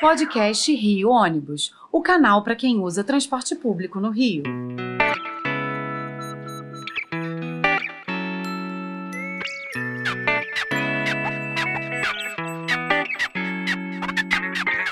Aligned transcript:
Podcast 0.00 0.74
Rio 0.74 1.08
Ônibus, 1.08 1.72
o 1.92 2.02
canal 2.02 2.42
para 2.42 2.56
quem 2.56 2.80
usa 2.80 3.04
transporte 3.04 3.54
público 3.54 4.00
no 4.00 4.10
Rio. 4.10 4.42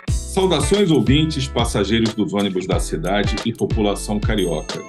Saudações 0.09 0.91
ouvintes, 0.91 1.49
passageiros 1.49 2.15
do 2.15 2.25
ônibus 2.35 2.67
da 2.67 2.79
cidade 2.79 3.37
e 3.45 3.53
população 3.53 4.21
carioca. 4.21 4.81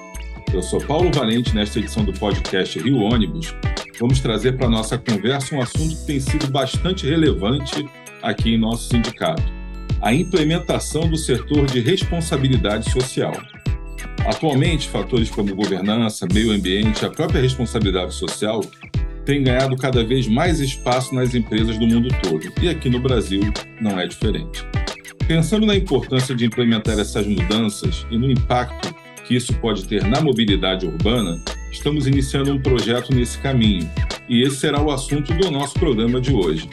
Eu 0.52 0.62
sou 0.62 0.80
Paulo 0.80 1.10
Valente 1.12 1.54
nesta 1.54 1.80
edição 1.80 2.04
do 2.04 2.12
podcast 2.12 2.78
Rio 2.78 2.98
Ônibus. 2.98 3.52
Vamos 3.98 4.20
trazer 4.20 4.56
para 4.56 4.68
nossa 4.68 4.96
conversa 4.96 5.56
um 5.56 5.60
assunto 5.60 5.96
que 5.96 6.06
tem 6.06 6.20
sido 6.20 6.46
bastante 6.50 7.04
relevante 7.04 7.84
aqui 8.22 8.54
em 8.54 8.58
nosso 8.58 8.88
sindicato: 8.88 9.63
a 10.00 10.12
implementação 10.14 11.08
do 11.08 11.16
setor 11.16 11.66
de 11.66 11.80
responsabilidade 11.80 12.90
social. 12.90 13.32
Atualmente, 14.26 14.88
fatores 14.88 15.30
como 15.30 15.54
governança, 15.54 16.26
meio 16.32 16.52
ambiente 16.52 17.02
e 17.02 17.06
a 17.06 17.10
própria 17.10 17.40
responsabilidade 17.40 18.14
social 18.14 18.60
têm 19.24 19.42
ganhado 19.42 19.76
cada 19.76 20.04
vez 20.04 20.26
mais 20.26 20.60
espaço 20.60 21.14
nas 21.14 21.34
empresas 21.34 21.78
do 21.78 21.86
mundo 21.86 22.08
todo, 22.22 22.52
e 22.62 22.68
aqui 22.68 22.88
no 22.88 23.00
Brasil 23.00 23.40
não 23.80 23.98
é 23.98 24.06
diferente. 24.06 24.64
Pensando 25.26 25.66
na 25.66 25.74
importância 25.74 26.34
de 26.34 26.44
implementar 26.44 26.98
essas 26.98 27.26
mudanças 27.26 28.06
e 28.10 28.18
no 28.18 28.30
impacto 28.30 28.94
que 29.26 29.34
isso 29.34 29.54
pode 29.54 29.86
ter 29.88 30.04
na 30.04 30.20
mobilidade 30.20 30.86
urbana, 30.86 31.42
estamos 31.72 32.06
iniciando 32.06 32.52
um 32.52 32.60
projeto 32.60 33.14
nesse 33.14 33.38
caminho, 33.38 33.90
e 34.28 34.42
esse 34.42 34.56
será 34.56 34.82
o 34.82 34.90
assunto 34.90 35.32
do 35.34 35.50
nosso 35.50 35.74
programa 35.74 36.20
de 36.20 36.32
hoje. 36.32 36.68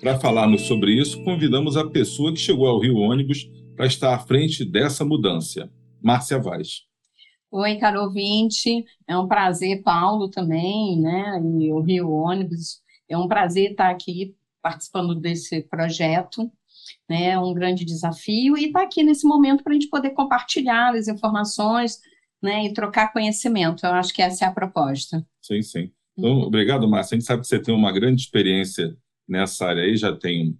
Para 0.00 0.18
falarmos 0.20 0.62
sobre 0.62 0.92
isso, 0.92 1.22
convidamos 1.24 1.76
a 1.76 1.88
pessoa 1.88 2.32
que 2.32 2.38
chegou 2.38 2.68
ao 2.68 2.78
Rio 2.78 2.96
Ônibus 2.96 3.50
para 3.74 3.86
estar 3.86 4.14
à 4.14 4.18
frente 4.18 4.64
dessa 4.64 5.04
mudança, 5.04 5.70
Márcia 6.02 6.38
Vaz. 6.38 6.82
Oi, 7.50 7.76
caro 7.76 8.02
ouvinte, 8.02 8.84
é 9.08 9.16
um 9.16 9.26
prazer, 9.26 9.82
Paulo 9.82 10.28
também, 10.28 11.00
né, 11.00 11.40
e 11.60 11.72
o 11.72 11.80
Rio 11.80 12.10
Ônibus, 12.10 12.80
é 13.08 13.16
um 13.16 13.26
prazer 13.26 13.70
estar 13.70 13.90
aqui 13.90 14.34
participando 14.62 15.14
desse 15.14 15.62
projeto, 15.62 16.50
né, 17.08 17.30
é 17.30 17.38
um 17.38 17.54
grande 17.54 17.84
desafio, 17.84 18.56
e 18.58 18.66
estar 18.66 18.82
aqui 18.82 19.02
nesse 19.02 19.26
momento 19.26 19.62
para 19.62 19.72
a 19.72 19.74
gente 19.74 19.88
poder 19.88 20.10
compartilhar 20.10 20.94
as 20.94 21.08
informações, 21.08 21.98
né, 22.42 22.66
e 22.66 22.72
trocar 22.74 23.12
conhecimento, 23.12 23.86
eu 23.86 23.92
acho 23.92 24.12
que 24.12 24.20
essa 24.20 24.44
é 24.44 24.48
a 24.48 24.52
proposta. 24.52 25.26
Sim, 25.40 25.62
sim. 25.62 25.90
Então, 26.18 26.40
obrigado, 26.40 26.88
Márcia, 26.88 27.14
a 27.14 27.18
gente 27.18 27.26
sabe 27.26 27.42
que 27.42 27.48
você 27.48 27.58
tem 27.58 27.74
uma 27.74 27.92
grande 27.92 28.22
experiência 28.22 28.96
nessa 29.28 29.66
área 29.66 29.82
aí, 29.82 29.96
já 29.96 30.14
tem 30.14 30.58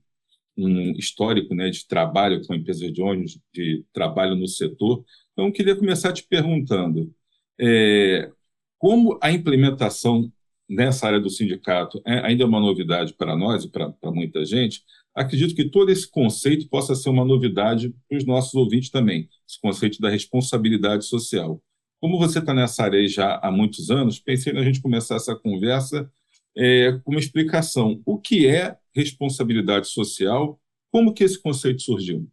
um 0.57 0.93
histórico 0.93 1.55
né, 1.55 1.69
de 1.69 1.87
trabalho 1.87 2.45
com 2.47 2.55
empresas 2.55 2.93
de 2.93 3.03
ônibus, 3.03 3.39
de 3.53 3.85
trabalho 3.93 4.35
no 4.35 4.49
setor. 4.49 5.05
Então, 5.33 5.47
eu 5.47 5.53
queria 5.53 5.77
começar 5.77 6.13
te 6.13 6.23
perguntando 6.27 7.13
é, 7.61 8.31
como 8.79 9.19
a 9.23 9.31
implementação 9.31 10.33
nessa 10.69 11.07
área 11.07 11.21
do 11.21 11.31
sindicato 11.31 12.01
é, 12.05 12.19
ainda 12.27 12.43
é 12.43 12.47
uma 12.47 12.61
novidade 12.61 13.15
para 13.15 13.37
nós 13.37 13.65
e 13.65 13.71
para 13.71 13.93
muita 14.05 14.45
gente. 14.45 14.83
Acredito 15.15 15.55
que 15.55 15.69
todo 15.69 15.91
esse 15.91 16.11
conceito 16.11 16.69
possa 16.69 16.95
ser 16.95 17.09
uma 17.09 17.25
novidade 17.25 17.95
para 18.09 18.19
os 18.19 18.27
nossos 18.27 18.55
ouvintes 18.55 18.91
também, 18.91 19.29
esse 19.49 19.61
conceito 19.61 20.01
da 20.01 20.11
responsabilidade 20.11 21.05
social. 21.05 21.63
Como 22.01 22.19
você 22.19 22.39
está 22.39 22.53
nessa 22.53 22.83
área 22.85 23.07
já 23.09 23.39
há 23.43 23.51
muitos 23.51 23.91
anos, 23.91 24.19
pensei 24.19 24.53
na 24.53 24.63
gente 24.63 24.83
começar 24.83 25.17
essa 25.17 25.35
conversa 25.35 26.11
é, 26.57 26.99
uma 27.07 27.21
explicação. 27.21 28.01
O 28.05 28.19
que 28.19 28.47
é 28.47 28.77
responsabilidade 28.95 29.89
social? 29.89 30.59
Como 30.91 31.13
que 31.13 31.25
esse 31.25 31.41
conceito 31.41 31.83
surgiu? 31.83 32.27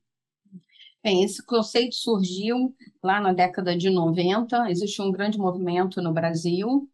Bem, 1.03 1.23
esse 1.23 1.45
conceito 1.45 1.95
surgiu 1.95 2.73
lá 3.03 3.19
na 3.19 3.33
década 3.33 3.75
de 3.75 3.89
90, 3.89 4.71
existe 4.71 5.01
um 5.01 5.11
grande 5.11 5.37
movimento 5.37 6.01
no 6.01 6.13
Brasil, 6.13 6.89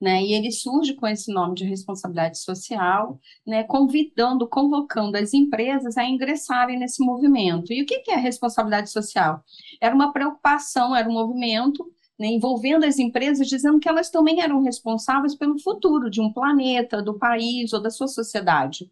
né, 0.00 0.22
e 0.22 0.32
ele 0.32 0.52
surge 0.52 0.94
com 0.94 1.08
esse 1.08 1.32
nome 1.32 1.56
de 1.56 1.64
responsabilidade 1.64 2.38
social, 2.38 3.18
né, 3.44 3.64
convidando, 3.64 4.48
convocando 4.48 5.16
as 5.16 5.34
empresas 5.34 5.96
a 5.96 6.04
ingressarem 6.04 6.78
nesse 6.78 7.04
movimento. 7.04 7.72
E 7.72 7.82
o 7.82 7.86
que 7.86 8.08
é 8.12 8.14
responsabilidade 8.16 8.90
social? 8.90 9.42
Era 9.80 9.92
uma 9.92 10.12
preocupação, 10.12 10.94
era 10.94 11.08
um 11.08 11.14
movimento 11.14 11.84
né, 12.18 12.26
envolvendo 12.26 12.84
as 12.84 12.98
empresas, 12.98 13.46
dizendo 13.46 13.78
que 13.78 13.88
elas 13.88 14.10
também 14.10 14.40
eram 14.40 14.62
responsáveis 14.62 15.34
pelo 15.34 15.58
futuro 15.58 16.10
de 16.10 16.20
um 16.20 16.32
planeta, 16.32 17.00
do 17.00 17.18
país 17.18 17.72
ou 17.72 17.80
da 17.80 17.90
sua 17.90 18.08
sociedade. 18.08 18.90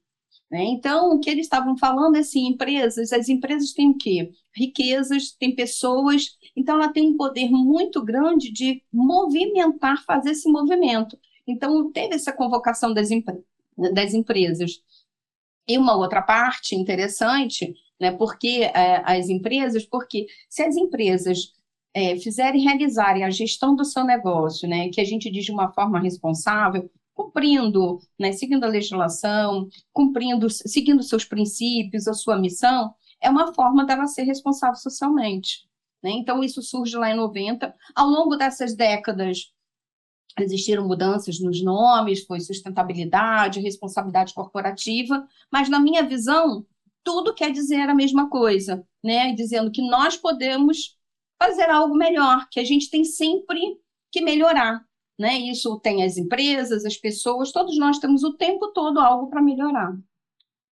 Né? 0.50 0.62
Então, 0.64 1.10
o 1.10 1.18
que 1.18 1.28
eles 1.28 1.46
estavam 1.46 1.76
falando 1.76 2.16
é 2.16 2.20
assim, 2.20 2.46
empresas, 2.46 3.12
as 3.12 3.28
empresas 3.28 3.72
têm 3.72 3.90
o 3.90 3.98
quê? 3.98 4.30
Riquezas, 4.54 5.32
têm 5.32 5.54
pessoas, 5.54 6.36
então 6.54 6.76
ela 6.76 6.92
tem 6.92 7.08
um 7.08 7.16
poder 7.16 7.50
muito 7.50 8.04
grande 8.04 8.52
de 8.52 8.82
movimentar, 8.92 10.04
fazer 10.04 10.30
esse 10.30 10.48
movimento. 10.48 11.18
Então, 11.46 11.90
teve 11.90 12.14
essa 12.14 12.32
convocação 12.32 12.94
das, 12.94 13.08
das 13.92 14.14
empresas. 14.14 14.80
E 15.68 15.76
uma 15.76 15.96
outra 15.96 16.22
parte 16.22 16.76
interessante, 16.76 17.74
né, 18.00 18.12
porque 18.12 18.70
é, 18.72 19.02
as 19.04 19.28
empresas, 19.28 19.84
porque 19.84 20.26
se 20.48 20.62
as 20.62 20.76
empresas 20.76 21.52
é, 21.96 22.14
fizerem 22.18 22.60
realizarem 22.60 23.24
a 23.24 23.30
gestão 23.30 23.74
do 23.74 23.82
seu 23.82 24.04
negócio, 24.04 24.68
né, 24.68 24.90
que 24.90 25.00
a 25.00 25.04
gente 25.04 25.30
diz 25.30 25.46
de 25.46 25.50
uma 25.50 25.72
forma 25.72 25.98
responsável, 25.98 26.90
cumprindo, 27.14 27.98
né, 28.20 28.32
seguindo 28.32 28.64
a 28.64 28.68
legislação, 28.68 29.66
cumprindo, 29.94 30.50
seguindo 30.50 31.02
seus 31.02 31.24
princípios, 31.24 32.06
a 32.06 32.12
sua 32.12 32.36
missão, 32.36 32.94
é 33.18 33.30
uma 33.30 33.54
forma 33.54 33.82
dela 33.86 34.06
ser 34.06 34.24
responsável 34.24 34.76
socialmente. 34.76 35.66
Né? 36.02 36.10
Então, 36.10 36.44
isso 36.44 36.60
surge 36.60 36.94
lá 36.98 37.10
em 37.10 37.16
90. 37.16 37.74
Ao 37.94 38.06
longo 38.06 38.36
dessas 38.36 38.76
décadas, 38.76 39.50
existiram 40.38 40.86
mudanças 40.86 41.40
nos 41.40 41.64
nomes, 41.64 42.26
foi 42.26 42.40
sustentabilidade, 42.40 43.58
responsabilidade 43.58 44.34
corporativa, 44.34 45.26
mas 45.50 45.70
na 45.70 45.80
minha 45.80 46.02
visão, 46.02 46.66
tudo 47.02 47.32
quer 47.32 47.50
dizer 47.50 47.88
a 47.88 47.94
mesma 47.94 48.28
coisa, 48.28 48.86
né? 49.02 49.32
Dizendo 49.32 49.70
que 49.70 49.80
nós 49.80 50.14
podemos 50.18 50.96
fazer 51.38 51.68
algo 51.70 51.96
melhor, 51.96 52.48
que 52.50 52.60
a 52.60 52.64
gente 52.64 52.90
tem 52.90 53.04
sempre 53.04 53.60
que 54.10 54.20
melhorar. 54.20 54.84
Né? 55.18 55.38
Isso 55.38 55.78
tem 55.80 56.02
as 56.02 56.16
empresas, 56.16 56.84
as 56.84 56.96
pessoas, 56.96 57.52
todos 57.52 57.78
nós 57.78 57.98
temos 57.98 58.22
o 58.22 58.34
tempo 58.34 58.72
todo 58.72 58.98
algo 58.98 59.28
para 59.30 59.42
melhorar. 59.42 59.96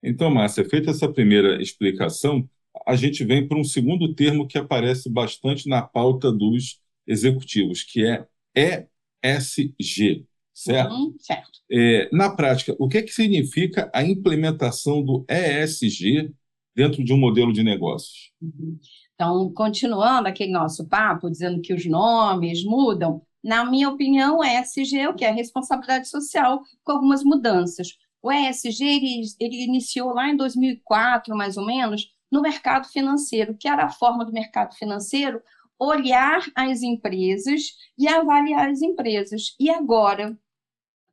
Então, 0.02 0.30
Márcia, 0.30 0.68
feita 0.68 0.90
essa 0.90 1.10
primeira 1.10 1.62
explicação, 1.62 2.46
a 2.86 2.94
gente 2.94 3.24
vem 3.24 3.48
para 3.48 3.58
um 3.58 3.64
segundo 3.64 4.14
termo 4.14 4.46
que 4.46 4.58
aparece 4.58 5.08
bastante 5.08 5.68
na 5.68 5.80
pauta 5.80 6.30
dos 6.30 6.78
executivos, 7.06 7.82
que 7.82 8.04
é 8.04 8.86
ESG, 9.24 10.26
certo? 10.52 10.92
Uhum, 10.92 11.16
certo. 11.18 11.60
É, 11.70 12.08
na 12.12 12.34
prática, 12.34 12.76
o 12.78 12.88
que, 12.88 12.98
é 12.98 13.02
que 13.02 13.12
significa 13.12 13.90
a 13.94 14.02
implementação 14.02 15.02
do 15.02 15.24
ESG 15.28 16.34
dentro 16.74 17.02
de 17.02 17.12
um 17.12 17.16
modelo 17.16 17.52
de 17.52 17.62
negócios? 17.62 18.32
Uhum. 18.42 18.78
Então, 19.14 19.52
continuando 19.52 20.28
aquele 20.28 20.52
nosso 20.52 20.88
papo, 20.88 21.30
dizendo 21.30 21.60
que 21.60 21.72
os 21.72 21.86
nomes 21.86 22.64
mudam, 22.64 23.22
na 23.42 23.64
minha 23.64 23.88
opinião, 23.88 24.38
o 24.38 24.44
ESG, 24.44 25.08
o 25.08 25.14
que 25.14 25.24
é 25.24 25.30
responsabilidade 25.30 26.08
social, 26.08 26.62
com 26.82 26.92
algumas 26.92 27.22
mudanças. 27.22 27.88
O 28.22 28.32
ESG 28.32 28.84
ele, 28.84 29.22
ele 29.38 29.64
iniciou 29.64 30.14
lá 30.14 30.28
em 30.28 30.36
2004, 30.36 31.36
mais 31.36 31.56
ou 31.56 31.64
menos, 31.64 32.08
no 32.32 32.40
mercado 32.40 32.88
financeiro, 32.88 33.56
que 33.56 33.68
era 33.68 33.84
a 33.84 33.90
forma 33.90 34.24
do 34.24 34.32
mercado 34.32 34.74
financeiro 34.74 35.40
olhar 35.78 36.40
as 36.54 36.82
empresas 36.82 37.62
e 37.98 38.08
avaliar 38.08 38.68
as 38.70 38.80
empresas. 38.80 39.54
E 39.60 39.70
agora, 39.70 40.36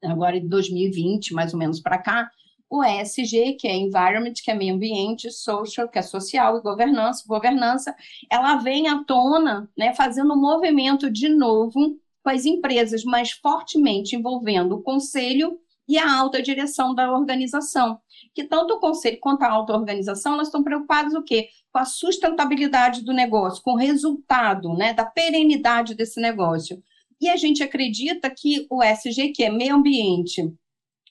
agora 0.04 0.38
em 0.38 0.48
2020, 0.48 1.34
mais 1.34 1.54
ou 1.54 1.60
menos 1.60 1.80
para 1.80 1.98
cá, 1.98 2.32
o 2.72 2.82
ESG, 2.82 3.58
que 3.60 3.68
é 3.68 3.76
Environment, 3.76 4.34
que 4.42 4.50
é 4.50 4.54
meio 4.54 4.76
ambiente, 4.76 5.30
Social, 5.30 5.90
que 5.90 6.00
é 6.00 6.02
social, 6.02 6.58
e 6.58 6.62
governança, 6.62 7.26
governança, 7.28 7.94
ela 8.32 8.56
vem 8.56 8.88
à 8.88 9.04
tona, 9.04 9.70
né, 9.78 9.94
fazendo 9.94 10.34
um 10.34 10.40
movimento 10.40 11.12
de 11.12 11.28
novo 11.28 12.00
com 12.24 12.30
as 12.30 12.46
empresas, 12.46 13.04
mas 13.04 13.32
fortemente 13.32 14.16
envolvendo 14.16 14.76
o 14.76 14.82
conselho 14.82 15.60
e 15.86 15.98
a 15.98 16.18
alta 16.18 16.42
direção 16.42 16.96
da 16.96 17.12
organização. 17.12 18.00
Que 18.34 18.46
tanto 18.46 18.76
o 18.76 18.80
conselho 18.80 19.20
quanto 19.20 19.44
a 19.44 19.52
alta 19.52 19.74
organização, 19.74 20.36
elas 20.36 20.48
estão 20.48 20.64
preocupadas 20.64 21.14
o 21.14 21.24
quê? 21.24 21.50
Com 21.74 21.80
a 21.80 21.86
sustentabilidade 21.86 23.04
do 23.04 23.12
negócio, 23.12 23.62
com 23.62 23.74
o 23.74 23.78
resultado, 23.78 24.74
né, 24.76 24.94
da 24.94 25.06
perenidade 25.06 25.94
desse 25.94 26.22
negócio. 26.22 26.82
E 27.20 27.28
a 27.28 27.36
gente 27.36 27.62
acredita 27.62 28.30
que 28.30 28.66
o 28.70 28.82
ESG, 28.82 29.34
que 29.34 29.44
é 29.44 29.50
meio 29.50 29.76
ambiente, 29.76 30.54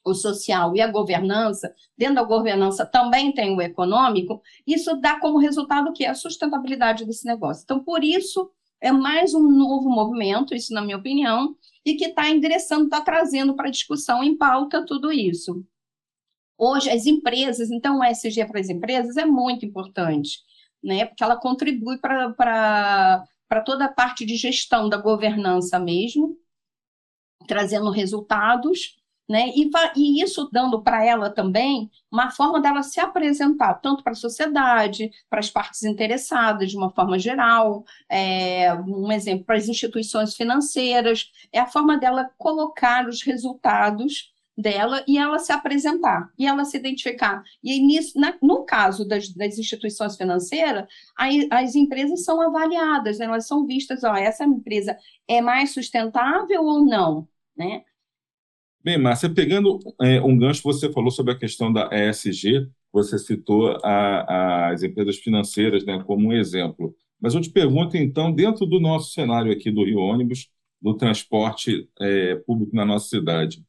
o 0.04 0.14
social 0.14 0.74
e 0.74 0.80
a 0.80 0.90
governança, 0.90 1.74
dentro 1.96 2.16
da 2.16 2.22
governança 2.22 2.86
também 2.86 3.32
tem 3.32 3.54
o 3.54 3.60
econômico, 3.60 4.42
isso 4.66 4.96
dá 4.96 5.20
como 5.20 5.38
resultado 5.38 5.90
o 5.90 5.92
que? 5.92 6.06
A 6.06 6.14
sustentabilidade 6.14 7.04
desse 7.04 7.26
negócio. 7.26 7.62
Então, 7.64 7.84
por 7.84 8.02
isso, 8.02 8.50
é 8.80 8.90
mais 8.90 9.34
um 9.34 9.42
novo 9.42 9.90
movimento, 9.90 10.54
isso 10.54 10.72
na 10.72 10.80
minha 10.80 10.96
opinião, 10.96 11.54
e 11.84 11.94
que 11.94 12.06
está 12.06 12.30
endereçando, 12.30 12.84
está 12.84 13.00
trazendo 13.02 13.54
para 13.54 13.70
discussão 13.70 14.24
em 14.24 14.36
pauta 14.36 14.84
tudo 14.86 15.12
isso. 15.12 15.64
Hoje, 16.56 16.90
as 16.90 17.06
empresas, 17.06 17.70
então 17.70 17.98
o 17.98 18.04
ESG 18.04 18.46
para 18.46 18.60
as 18.60 18.68
empresas 18.68 19.16
é 19.16 19.24
muito 19.24 19.64
importante, 19.66 20.38
né? 20.82 21.06
Porque 21.06 21.22
ela 21.22 21.36
contribui 21.36 21.98
para 21.98 23.26
toda 23.64 23.84
a 23.84 23.92
parte 23.92 24.24
de 24.24 24.36
gestão 24.36 24.88
da 24.88 24.96
governança 24.96 25.78
mesmo, 25.78 26.38
trazendo 27.46 27.90
resultados 27.90 28.99
né? 29.30 29.48
E, 29.54 29.70
e 29.94 30.20
isso 30.20 30.50
dando 30.52 30.82
para 30.82 31.04
ela 31.04 31.30
também 31.30 31.88
uma 32.10 32.32
forma 32.32 32.60
dela 32.60 32.82
se 32.82 32.98
apresentar, 32.98 33.74
tanto 33.74 34.02
para 34.02 34.10
a 34.10 34.16
sociedade, 34.16 35.08
para 35.30 35.38
as 35.38 35.48
partes 35.48 35.84
interessadas, 35.84 36.68
de 36.68 36.76
uma 36.76 36.90
forma 36.90 37.16
geral, 37.16 37.84
é, 38.08 38.74
um 38.74 39.12
exemplo, 39.12 39.44
para 39.44 39.56
as 39.56 39.68
instituições 39.68 40.34
financeiras, 40.34 41.30
é 41.52 41.60
a 41.60 41.66
forma 41.68 41.96
dela 41.96 42.28
colocar 42.36 43.06
os 43.06 43.22
resultados 43.22 44.32
dela 44.58 45.04
e 45.06 45.16
ela 45.16 45.38
se 45.38 45.52
apresentar, 45.52 46.28
e 46.36 46.44
ela 46.44 46.64
se 46.64 46.76
identificar. 46.76 47.44
E 47.62 47.80
nisso, 47.80 48.18
na, 48.18 48.36
no 48.42 48.64
caso 48.64 49.06
das, 49.06 49.28
das 49.28 49.58
instituições 49.58 50.16
financeiras, 50.16 50.88
as 51.48 51.76
empresas 51.76 52.24
são 52.24 52.40
avaliadas, 52.40 53.20
né? 53.20 53.26
elas 53.26 53.46
são 53.46 53.64
vistas, 53.64 54.02
ó, 54.02 54.16
essa 54.16 54.42
empresa 54.44 54.98
é 55.28 55.40
mais 55.40 55.72
sustentável 55.72 56.64
ou 56.64 56.84
não, 56.84 57.28
né? 57.56 57.84
Bem, 58.82 58.96
Márcia, 58.96 59.28
pegando 59.28 59.78
é, 60.00 60.22
um 60.22 60.38
gancho, 60.38 60.62
você 60.62 60.90
falou 60.90 61.10
sobre 61.10 61.34
a 61.34 61.38
questão 61.38 61.70
da 61.70 61.90
ESG, 61.92 62.66
você 62.90 63.18
citou 63.18 63.78
a, 63.84 64.70
as 64.70 64.82
empresas 64.82 65.16
financeiras 65.18 65.84
né, 65.84 66.02
como 66.06 66.28
um 66.28 66.32
exemplo. 66.32 66.94
Mas 67.20 67.34
eu 67.34 67.42
te 67.42 67.50
pergunto, 67.50 67.96
então, 67.98 68.32
dentro 68.32 68.64
do 68.64 68.80
nosso 68.80 69.12
cenário 69.12 69.52
aqui 69.52 69.70
do 69.70 69.84
Rio 69.84 69.98
Ônibus, 69.98 70.48
do 70.80 70.96
transporte 70.96 71.86
é, 72.00 72.36
público 72.36 72.74
na 72.74 72.86
nossa 72.86 73.08
cidade, 73.08 73.62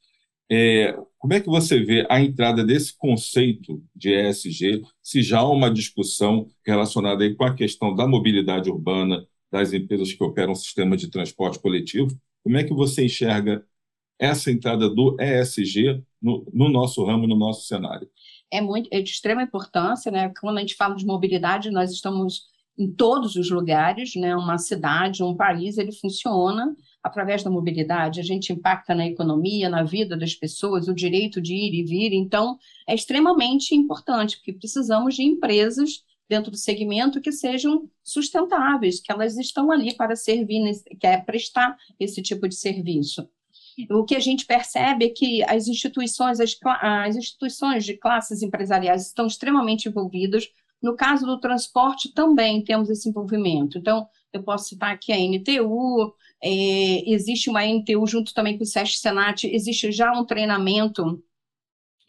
é, 0.49 0.97
como 1.17 1.33
é 1.33 1.41
que 1.41 1.47
você 1.47 1.79
vê 1.81 2.05
a 2.09 2.21
entrada 2.21 2.63
desse 2.63 2.97
conceito 2.97 3.83
de 3.93 4.13
ESG, 4.13 4.81
se 5.03 5.21
já 5.21 5.39
há 5.39 5.49
uma 5.49 5.69
discussão 5.69 6.47
relacionada 6.65 7.25
aí 7.25 7.35
com 7.35 7.43
a 7.43 7.53
questão 7.53 7.93
da 7.93 8.07
mobilidade 8.07 8.69
urbana, 8.69 9.25
das 9.51 9.73
empresas 9.73 10.13
que 10.13 10.23
operam 10.23 10.55
sistema 10.55 10.95
de 10.95 11.09
transporte 11.09 11.59
coletivo, 11.59 12.17
como 12.43 12.57
é 12.57 12.63
que 12.63 12.73
você 12.73 13.03
enxerga 13.03 13.65
essa 14.21 14.51
entrada 14.51 14.87
do 14.87 15.17
ESG 15.19 16.03
no, 16.21 16.45
no 16.53 16.69
nosso 16.69 17.03
ramo, 17.03 17.25
no 17.25 17.35
nosso 17.35 17.65
cenário? 17.65 18.07
É, 18.51 18.61
muito, 18.61 18.87
é 18.93 19.01
de 19.01 19.09
extrema 19.09 19.41
importância, 19.41 20.11
né? 20.11 20.31
Quando 20.39 20.57
a 20.57 20.61
gente 20.61 20.75
fala 20.75 20.95
de 20.95 21.05
mobilidade, 21.05 21.71
nós 21.71 21.91
estamos 21.91 22.43
em 22.77 22.91
todos 22.91 23.35
os 23.35 23.49
lugares, 23.49 24.15
né? 24.15 24.35
Uma 24.35 24.59
cidade, 24.59 25.23
um 25.23 25.35
país, 25.35 25.79
ele 25.79 25.91
funciona 25.91 26.75
através 27.01 27.41
da 27.41 27.49
mobilidade. 27.49 28.19
A 28.19 28.23
gente 28.23 28.53
impacta 28.53 28.93
na 28.93 29.07
economia, 29.07 29.67
na 29.69 29.81
vida 29.81 30.15
das 30.15 30.35
pessoas, 30.35 30.87
o 30.87 30.93
direito 30.93 31.41
de 31.41 31.55
ir 31.55 31.73
e 31.73 31.83
vir. 31.83 32.13
Então, 32.13 32.59
é 32.87 32.93
extremamente 32.93 33.73
importante, 33.73 34.37
porque 34.37 34.53
precisamos 34.53 35.15
de 35.15 35.23
empresas 35.23 36.03
dentro 36.29 36.51
do 36.51 36.57
segmento 36.57 37.19
que 37.19 37.31
sejam 37.31 37.89
sustentáveis, 38.03 39.01
que 39.01 39.11
elas 39.11 39.35
estão 39.35 39.71
ali 39.71 39.95
para 39.95 40.15
servir, 40.15 40.61
que 40.99 41.07
é 41.07 41.17
prestar 41.17 41.75
esse 41.99 42.21
tipo 42.21 42.47
de 42.47 42.55
serviço 42.55 43.27
o 43.89 44.03
que 44.03 44.15
a 44.15 44.19
gente 44.19 44.45
percebe 44.45 45.05
é 45.05 45.09
que 45.09 45.43
as 45.43 45.67
instituições, 45.67 46.39
as, 46.39 46.55
as 46.81 47.15
instituições 47.15 47.85
de 47.85 47.97
classes 47.97 48.41
empresariais 48.41 49.07
estão 49.07 49.27
extremamente 49.27 49.87
envolvidas. 49.87 50.47
No 50.81 50.95
caso 50.95 51.25
do 51.25 51.39
transporte, 51.39 52.13
também 52.13 52.63
temos 52.63 52.89
esse 52.89 53.07
envolvimento. 53.07 53.77
Então, 53.77 54.07
eu 54.33 54.43
posso 54.43 54.69
citar 54.69 54.91
aqui 54.91 55.11
a 55.11 55.17
NTU, 55.17 56.13
é, 56.43 57.09
existe 57.11 57.49
uma 57.49 57.63
NTU 57.63 58.07
junto 58.07 58.33
também 58.33 58.57
com 58.57 58.63
o 58.63 58.67
SESC 58.67 58.97
Senat, 58.97 59.43
existe 59.45 59.91
já 59.91 60.11
um 60.11 60.25
treinamento 60.25 61.21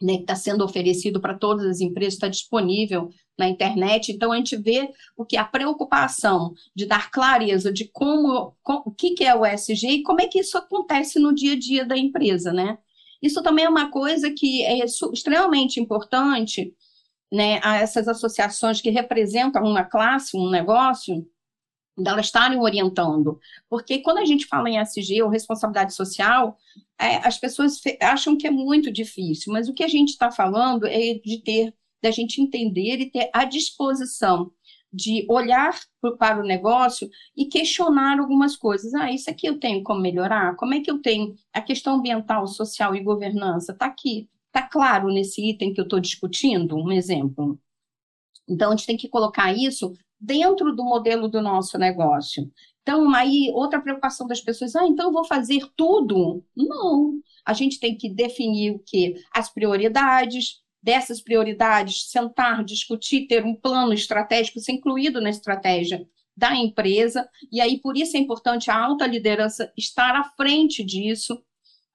né, 0.03 0.17
que 0.17 0.23
está 0.23 0.35
sendo 0.35 0.63
oferecido 0.63 1.21
para 1.21 1.33
todas 1.33 1.65
as 1.65 1.79
empresas, 1.79 2.15
está 2.15 2.27
disponível 2.27 3.09
na 3.37 3.47
internet. 3.47 4.11
Então, 4.11 4.31
a 4.31 4.37
gente 4.37 4.57
vê 4.57 4.89
o 5.15 5.25
que 5.25 5.37
a 5.37 5.45
preocupação 5.45 6.53
de 6.75 6.85
dar 6.85 7.09
clareza 7.09 7.71
de 7.71 7.89
como, 7.91 8.55
com, 8.61 8.83
o 8.85 8.91
que, 8.91 9.11
que 9.11 9.23
é 9.23 9.33
o 9.33 9.45
ESG 9.45 9.87
e 9.87 10.03
como 10.03 10.21
é 10.21 10.27
que 10.27 10.39
isso 10.39 10.57
acontece 10.57 11.19
no 11.19 11.33
dia 11.33 11.53
a 11.53 11.59
dia 11.59 11.85
da 11.85 11.97
empresa, 11.97 12.51
né? 12.51 12.77
Isso 13.21 13.41
também 13.41 13.63
é 13.63 13.69
uma 13.69 13.89
coisa 13.89 14.29
que 14.29 14.63
é 14.63 14.83
extremamente 14.83 15.79
importante, 15.79 16.73
né, 17.31 17.59
a 17.63 17.77
essas 17.77 18.07
associações 18.07 18.81
que 18.81 18.89
representam 18.89 19.63
uma 19.63 19.83
classe, 19.83 20.37
um 20.37 20.49
negócio, 20.49 21.25
delas 21.97 22.25
estarem 22.25 22.59
orientando. 22.59 23.39
Porque 23.69 23.99
quando 23.99 24.17
a 24.19 24.25
gente 24.25 24.47
fala 24.47 24.69
em 24.69 24.79
SG 24.79 25.21
ou 25.21 25.29
responsabilidade 25.29 25.93
social, 25.93 26.57
é, 26.99 27.17
as 27.27 27.37
pessoas 27.37 27.79
acham 28.01 28.37
que 28.37 28.47
é 28.47 28.51
muito 28.51 28.91
difícil, 28.91 29.53
mas 29.53 29.67
o 29.67 29.73
que 29.73 29.83
a 29.83 29.87
gente 29.87 30.09
está 30.09 30.31
falando 30.31 30.85
é 30.85 31.15
de 31.23 31.41
ter, 31.43 31.73
da 32.01 32.11
gente 32.11 32.41
entender 32.41 32.99
e 32.99 33.09
ter 33.09 33.29
a 33.33 33.45
disposição 33.45 34.51
de 34.91 35.25
olhar 35.27 35.75
para 36.19 36.39
o 36.39 36.45
negócio 36.45 37.09
e 37.35 37.45
questionar 37.45 38.19
algumas 38.19 38.55
coisas. 38.55 38.93
Ah, 38.93 39.11
isso 39.11 39.27
aqui 39.29 39.47
eu 39.47 39.59
tenho 39.59 39.81
como 39.81 39.99
melhorar? 39.99 40.55
Como 40.55 40.75
é 40.75 40.81
que 40.81 40.91
eu 40.91 41.01
tenho 41.01 41.33
a 41.51 41.61
questão 41.61 41.95
ambiental, 41.95 42.45
social 42.45 42.95
e 42.95 43.03
governança? 43.03 43.71
Está 43.71 43.87
aqui, 43.87 44.29
está 44.47 44.61
claro 44.61 45.07
nesse 45.07 45.49
item 45.49 45.73
que 45.73 45.81
eu 45.81 45.85
estou 45.85 45.99
discutindo? 45.99 46.75
Um 46.75 46.91
exemplo. 46.91 47.59
Então, 48.47 48.71
a 48.71 48.75
gente 48.75 48.85
tem 48.85 48.97
que 48.97 49.09
colocar 49.09 49.51
isso 49.51 49.93
dentro 50.23 50.73
do 50.73 50.83
modelo 50.85 51.27
do 51.27 51.41
nosso 51.41 51.77
negócio. 51.77 52.49
Então, 52.81 53.13
aí, 53.13 53.51
outra 53.53 53.81
preocupação 53.81 54.25
das 54.25 54.41
pessoas, 54.41 54.75
ah, 54.75 54.87
então 54.87 55.07
eu 55.07 55.11
vou 55.11 55.25
fazer 55.25 55.61
tudo? 55.75 56.43
Não. 56.55 57.19
A 57.45 57.53
gente 57.53 57.79
tem 57.79 57.95
que 57.97 58.09
definir 58.09 58.71
o 58.71 58.79
que? 58.79 59.15
As 59.33 59.49
prioridades, 59.49 60.61
dessas 60.81 61.21
prioridades, 61.21 62.09
sentar, 62.09 62.63
discutir, 62.63 63.27
ter 63.27 63.45
um 63.45 63.55
plano 63.55 63.93
estratégico, 63.93 64.59
ser 64.59 64.73
incluído 64.73 65.19
na 65.21 65.29
estratégia 65.29 66.07
da 66.35 66.55
empresa, 66.55 67.29
e 67.51 67.61
aí 67.61 67.79
por 67.79 67.95
isso 67.95 68.17
é 68.17 68.19
importante 68.19 68.71
a 68.71 68.75
alta 68.75 69.05
liderança 69.05 69.71
estar 69.77 70.15
à 70.15 70.23
frente 70.35 70.83
disso, 70.83 71.41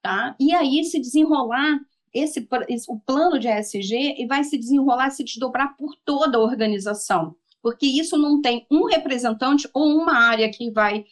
tá? 0.00 0.36
E 0.38 0.54
aí 0.54 0.84
se 0.84 1.00
desenrolar 1.00 1.80
esse, 2.14 2.46
esse 2.68 2.90
o 2.90 3.00
plano 3.00 3.38
de 3.38 3.48
ESG 3.48 4.14
e 4.16 4.26
vai 4.26 4.44
se 4.44 4.56
desenrolar, 4.56 5.10
se 5.10 5.24
desdobrar 5.24 5.76
por 5.76 5.96
toda 6.04 6.38
a 6.38 6.40
organização 6.40 7.34
porque 7.62 7.86
isso 7.86 8.16
não 8.16 8.40
tem 8.40 8.66
um 8.70 8.84
representante 8.84 9.68
ou 9.74 9.86
uma 9.86 10.14
área 10.14 10.50
que 10.50 10.70
vai, 10.70 11.04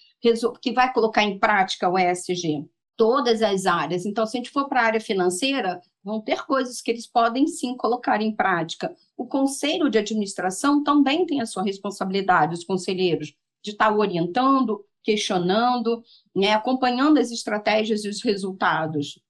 que 0.60 0.72
vai 0.72 0.93
colocar 0.93 1.22
em 1.22 1.38
prática 1.38 1.88
o 1.88 1.98
ESG. 1.98 2.64
Todas 2.96 3.43
as 3.43 3.66
áreas. 3.66 4.06
Então, 4.06 4.25
se 4.26 4.37
a 4.37 4.40
gente 4.40 4.50
for 4.50 4.69
para 4.69 4.81
a 4.81 4.84
área 4.84 5.00
financeira, 5.00 5.81
vão 6.02 6.20
ter 6.20 6.46
coisas 6.46 6.81
que 6.81 6.90
eles 6.90 7.06
podem 7.06 7.46
sim 7.46 7.76
colocar 7.76 8.22
em 8.22 8.34
prática. 8.34 8.94
O 9.16 9.26
conselho 9.26 9.90
de 9.90 9.98
administração 9.98 10.82
também 10.82 11.26
tem 11.26 11.40
a 11.40 11.46
sua 11.46 11.62
responsabilidade, 11.62 12.54
os 12.54 12.64
conselheiros, 12.64 13.35
de 13.62 13.73
estar 13.73 13.94
orientando, 13.94 14.82
questionando, 15.02 16.02
né, 16.35 16.52
acompanhando 16.52 17.18
as 17.18 17.30
estratégias 17.30 18.04
e 18.04 18.09
os 18.09 18.23
resultados. 18.23 19.20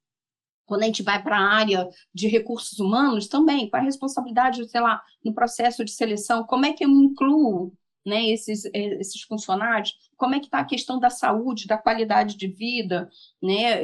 Quando 0.67 0.83
a 0.83 0.87
gente 0.87 1.03
vai 1.03 1.23
para 1.23 1.39
a 1.39 1.55
área 1.55 1.89
de 2.13 2.29
recursos 2.29 2.79
humanos, 2.79 3.29
também, 3.29 3.71
qual 3.71 3.81
a 3.81 3.85
responsabilidade, 3.85 4.69
sei 4.69 4.81
lá, 4.81 5.03
no 5.25 5.33
processo 5.33 5.85
de 5.85 5.93
seleção, 5.93 6.45
como 6.45 6.67
é 6.67 6.73
que 6.73 6.85
eu 6.85 6.91
incluo 6.91 7.73
né, 8.05 8.29
esses, 8.29 8.65
eh, 8.67 8.99
esses 9.01 9.23
funcionários, 9.23 9.95
como 10.17 10.35
é 10.35 10.41
que 10.41 10.47
está 10.47 10.59
a 10.59 10.65
questão 10.65 10.99
da 10.99 11.11
saúde, 11.11 11.67
da 11.67 11.79
qualidade 11.79 12.37
de 12.37 12.47
vida, 12.47 13.11
né, 13.43 13.83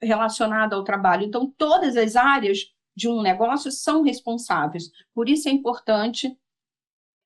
relacionada 0.00 0.76
ao 0.76 0.84
trabalho. 0.84 1.24
Então, 1.24 1.52
todas 1.56 1.96
as 1.96 2.14
áreas 2.14 2.72
de 2.94 3.08
um 3.08 3.22
negócio 3.22 3.70
são 3.70 4.02
responsáveis. 4.02 4.90
Por 5.14 5.28
isso 5.28 5.48
é 5.48 5.52
importante 5.52 6.36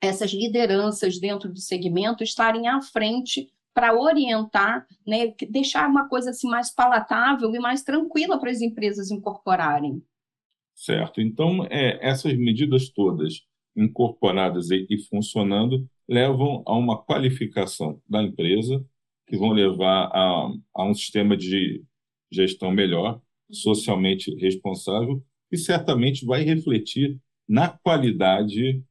essas 0.00 0.32
lideranças 0.32 1.18
dentro 1.18 1.49
do 1.52 1.61
segmento 1.61 2.25
estarem 2.25 2.66
à 2.66 2.80
frente 2.80 3.52
para 3.75 3.99
orientar, 3.99 4.87
né, 5.07 5.35
deixar 5.49 5.88
uma 5.88 6.09
coisa 6.09 6.31
assim 6.31 6.49
mais 6.49 6.75
palatável 6.75 7.55
e 7.55 7.59
mais 7.59 7.83
tranquila 7.83 8.38
para 8.38 8.50
as 8.50 8.61
empresas 8.61 9.11
incorporarem. 9.11 10.02
Certo. 10.75 11.21
Então, 11.21 11.67
é, 11.71 11.99
essas 12.07 12.37
medidas 12.37 12.88
todas 12.91 13.43
incorporadas 13.76 14.71
e, 14.71 14.87
e 14.91 14.99
funcionando 14.99 15.87
levam 16.09 16.62
a 16.67 16.76
uma 16.76 17.02
qualificação 17.02 18.00
da 18.09 18.23
empresa, 18.23 18.85
que 19.26 19.37
vão 19.37 19.50
levar 19.50 20.11
a, 20.12 20.52
a 20.75 20.85
um 20.85 20.93
sistema 20.93 21.37
de 21.37 21.83
gestão 22.31 22.71
melhor, 22.71 23.21
socialmente 23.50 24.35
responsável, 24.37 25.23
e 25.50 25.57
certamente 25.57 26.25
vai 26.25 26.43
refletir 26.43 27.19
na 27.49 27.69
qualidade 27.69 28.83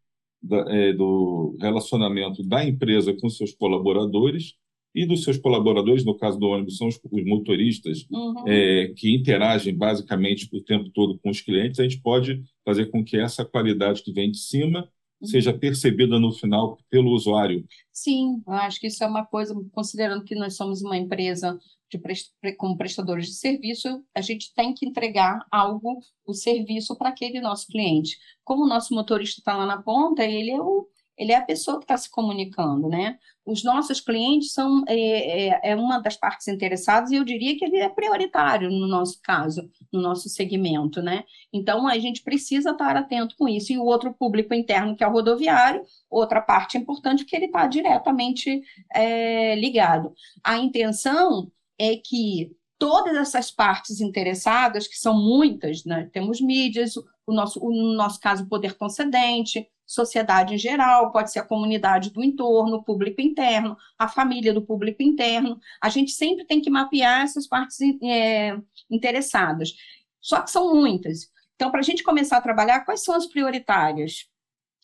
da, 0.42 0.58
é, 0.74 0.94
do 0.94 1.56
relacionamento 1.60 2.44
da 2.44 2.64
empresa 2.64 3.14
com 3.14 3.30
seus 3.30 3.54
colaboradores 3.54 4.56
e 4.94 5.06
dos 5.06 5.24
seus 5.24 5.38
colaboradores, 5.38 6.04
no 6.04 6.18
caso 6.18 6.38
do 6.38 6.48
ônibus, 6.48 6.78
são 6.78 6.88
os, 6.88 7.00
os 7.12 7.26
motoristas, 7.26 8.06
uhum. 8.12 8.44
é, 8.48 8.94
que 8.96 9.14
interagem 9.16 9.76
basicamente 9.76 10.50
o 10.54 10.64
tempo 10.64 10.90
todo 10.90 11.18
com 11.20 11.30
os 11.30 11.42
clientes, 11.42 11.80
a 11.80 11.84
gente 11.84 12.02
pode 12.02 12.44
fazer 12.66 12.88
com 12.88 13.04
que 13.04 13.18
essa 13.18 13.46
qualidade 13.46 14.04
que 14.04 14.12
vem 14.12 14.30
de 14.30 14.40
cima 14.40 14.90
uhum. 15.22 15.28
seja 15.28 15.54
percebida 15.54 16.20
no 16.20 16.32
final 16.32 16.78
pelo 16.90 17.12
usuário. 17.12 17.66
Sim, 17.92 18.42
eu 18.46 18.54
acho 18.54 18.80
que 18.80 18.88
isso 18.88 19.04
é 19.04 19.08
uma 19.08 19.26
coisa, 19.26 19.56
considerando 19.72 20.24
que 20.26 20.36
nós 20.36 20.56
somos 20.56 20.82
uma 20.82 20.98
empresa 20.98 21.58
de 21.90 21.98
prest... 21.98 22.32
como 22.58 22.78
prestadores 22.78 23.28
de 23.28 23.34
serviço, 23.34 24.04
a 24.16 24.22
gente 24.22 24.54
tem 24.54 24.74
que 24.74 24.86
entregar 24.86 25.46
algo, 25.52 26.00
o 26.26 26.34
serviço 26.34 26.98
para 26.98 27.10
aquele 27.10 27.42
nosso 27.42 27.68
cliente. 27.68 28.18
Como 28.44 28.64
o 28.64 28.68
nosso 28.68 28.94
motorista 28.94 29.40
está 29.40 29.56
lá 29.56 29.66
na 29.66 29.82
ponta, 29.82 30.24
ele 30.24 30.52
é 30.52 30.62
o 30.62 30.88
ele 31.22 31.32
é 31.32 31.36
a 31.36 31.46
pessoa 31.46 31.78
que 31.78 31.84
está 31.84 31.96
se 31.96 32.10
comunicando, 32.10 32.90
né? 32.90 33.20
Os 33.46 33.63
nossos 33.63 34.01
clientes 34.01 34.54
são 34.54 34.84
é, 34.88 35.50
é, 35.50 35.60
é, 35.72 35.75
uma 35.75 36.00
das 36.00 36.18
partes 36.18 36.48
interessadas 36.48 37.12
e 37.12 37.16
eu 37.16 37.24
diria 37.24 37.56
que 37.56 37.63
ele 37.63 37.78
é 37.78 37.88
prioritário 37.88 38.72
no 38.72 38.88
nosso 38.88 39.20
caso, 39.22 39.70
no 39.92 40.01
nosso 40.01 40.28
segmento, 40.30 41.00
né? 41.00 41.24
Então 41.54 41.88
a 41.88 42.00
gente 42.00 42.24
precisa 42.24 42.72
estar 42.72 42.98
atento 42.98 43.36
com 43.38 43.48
isso. 43.48 43.72
E 43.72 43.78
o 43.78 43.86
outro 43.86 44.12
público 44.12 44.56
interno, 44.56 44.96
que 44.96 45.04
é 45.04 45.08
o 45.08 45.12
rodoviário, 45.12 45.84
outra 46.10 46.42
parte 46.42 46.75
importante, 46.75 47.24
que 47.24 47.36
ele 47.36 47.46
está 47.46 47.68
diretamente 47.68 48.63
é, 48.92 49.54
ligado. 49.56 50.16
A 50.44 50.58
intenção 50.58 51.51
é 51.78 51.98
que 51.98 52.51
todas 52.80 53.16
essas 53.16 53.51
partes 53.51 54.01
interessadas, 54.01 54.88
que 54.88 54.98
são 54.98 55.16
muitas, 55.16 55.86
né? 55.86 56.10
temos 56.12 56.42
mídias, 56.42 56.96
o 57.28 57.32
nosso, 57.32 57.60
no 57.60 57.94
nosso 57.94 58.20
caso, 58.20 58.44
o 58.44 58.50
poder 58.50 58.74
concedente, 58.75 59.68
sociedade 59.92 60.54
em 60.54 60.58
geral, 60.58 61.12
pode 61.12 61.32
ser 61.32 61.40
a 61.40 61.46
comunidade 61.46 62.12
do 62.12 62.24
entorno, 62.24 62.78
o 62.78 62.84
público 62.84 63.22
interno, 63.22 63.78
a 63.98 64.08
família 64.08 64.54
do 64.54 64.62
público 64.62 65.04
interno. 65.04 65.60
A 65.82 65.90
gente 65.90 66.12
sempre 66.12 66.46
tem 66.46 66.62
que 66.62 66.70
mapear 66.70 67.22
essas 67.22 67.48
partes 67.48 67.78
é, 68.02 68.58
interessadas. 68.90 69.74
Só 70.22 70.42
que 70.42 70.52
são 70.52 70.74
muitas. 70.74 71.30
Então, 71.56 71.72
para 71.72 71.82
a 71.82 71.84
gente 71.84 72.04
começar 72.04 72.38
a 72.38 72.42
trabalhar, 72.42 72.86
quais 72.86 73.04
são 73.04 73.16
as 73.16 73.26
prioritárias? 73.26 74.28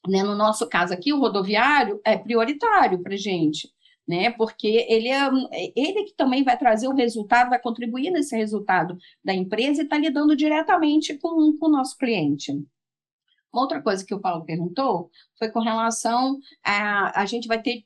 Né? 0.08 0.24
No 0.24 0.36
nosso 0.36 0.68
caso 0.68 0.94
aqui, 0.94 1.14
o 1.14 1.20
rodoviário 1.20 2.02
é 2.06 2.18
prioritário 2.18 3.02
para 3.02 3.14
a 3.14 3.18
gente 3.18 3.70
né? 4.08 4.32
Porque 4.32 4.86
ele 4.88 5.10
é 5.10 5.28
ele 5.76 6.06
que 6.06 6.16
também 6.16 6.44
vai 6.44 6.58
trazer 6.58 6.88
o 6.88 6.96
resultado, 6.96 7.50
vai 7.50 7.60
contribuir 7.60 8.10
nesse 8.10 8.36
resultado 8.38 8.98
da 9.24 9.34
empresa 9.34 9.82
e 9.82 9.84
está 9.84 9.98
lidando 9.98 10.36
diretamente 10.36 11.16
com, 11.18 11.58
com 11.58 11.66
o 11.66 11.72
nosso 11.72 11.98
cliente. 11.98 12.54
Outra 13.52 13.82
coisa 13.82 14.06
que 14.06 14.14
o 14.14 14.20
Paulo 14.20 14.46
perguntou 14.46 15.10
foi 15.38 15.50
com 15.50 15.60
relação 15.60 16.38
a 16.64 17.22
a 17.22 17.26
gente 17.26 17.48
vai 17.48 17.62
ter 17.62 17.86